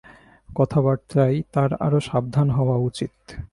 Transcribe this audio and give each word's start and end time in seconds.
কথাবার্তায় 0.49 1.37
তার 1.53 1.71
আরো 1.79 1.99
সাবধান 1.99 2.47
হওয়া 2.49 2.77
উচিত। 2.79 3.13